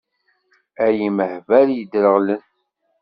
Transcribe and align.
Ay 0.85 0.97
imehbal 1.07 1.67
yedreɣlen! 1.73 2.43